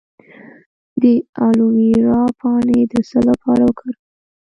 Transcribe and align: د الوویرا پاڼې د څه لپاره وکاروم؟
د 1.01 1.03
الوویرا 1.45 2.21
پاڼې 2.39 2.79
د 2.91 2.93
څه 3.09 3.19
لپاره 3.29 3.61
وکاروم؟ 3.65 3.97